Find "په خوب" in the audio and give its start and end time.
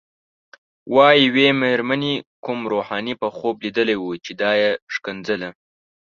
3.21-3.55